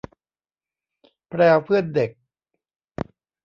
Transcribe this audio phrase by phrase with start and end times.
[1.29, 2.11] แพรวเพื่อนเด็ก